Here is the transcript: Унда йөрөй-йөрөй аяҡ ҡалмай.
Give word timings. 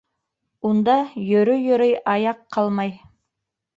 Унда 0.69 0.95
йөрөй-йөрөй 1.25 1.93
аяҡ 2.15 2.43
ҡалмай. 2.57 2.95